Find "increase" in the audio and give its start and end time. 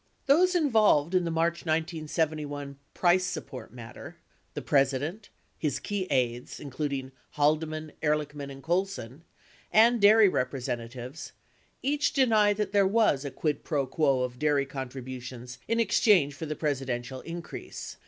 17.21-17.97